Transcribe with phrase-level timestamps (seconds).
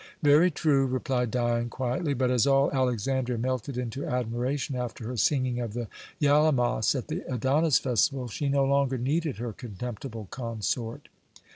[0.23, 2.15] "Very true," replied Dion quietly.
[2.15, 5.87] "But as all Alexandria melted into admiration after her singing of the
[6.19, 11.07] yalemos at the Adonis festival, she no longer needed her contemptible consort."